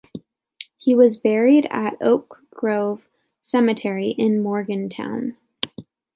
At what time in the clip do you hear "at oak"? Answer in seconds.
1.69-2.39